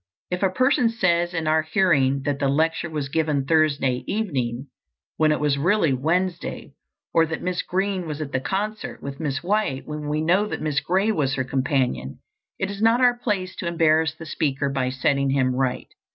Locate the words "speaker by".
14.25-14.89